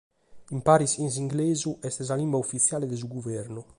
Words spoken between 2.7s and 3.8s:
de su guvernu.